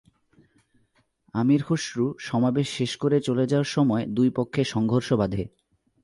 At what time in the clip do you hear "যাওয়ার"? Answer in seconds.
3.47-3.69